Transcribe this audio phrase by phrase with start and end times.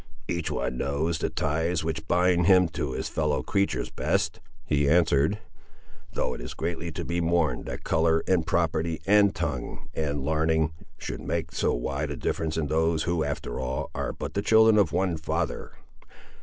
[0.27, 5.37] "Each one knows the ties which bind him to his fellow creatures best," he answered.
[6.13, 10.73] "Though it is greatly to be mourned that colour, and property, and tongue, and l'arning
[10.97, 14.79] should make so wide a difference in those who, after all, are but the children
[14.79, 15.73] of one father!